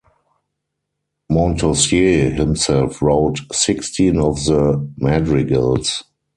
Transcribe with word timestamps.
Montausier 1.29 2.31
himself 2.31 3.03
wrote 3.03 3.41
sixteen 3.53 4.17
of 4.17 4.43
the 4.45 4.91
madrigals. 4.97 6.03